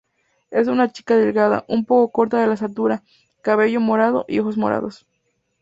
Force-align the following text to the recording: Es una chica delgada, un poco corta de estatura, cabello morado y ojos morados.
Es 0.49 0.67
una 0.67 0.91
chica 0.91 1.15
delgada, 1.15 1.63
un 1.67 1.85
poco 1.85 2.11
corta 2.11 2.43
de 2.43 2.51
estatura, 2.51 3.03
cabello 3.43 3.79
morado 3.81 4.25
y 4.27 4.39
ojos 4.39 4.57
morados. 4.57 5.05